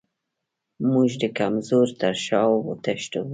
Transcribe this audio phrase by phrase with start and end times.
[0.91, 3.21] موږ د کمزورو تر شا وتښتو.